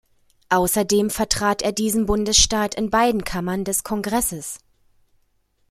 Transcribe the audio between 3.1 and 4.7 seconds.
Kammern des Kongresses.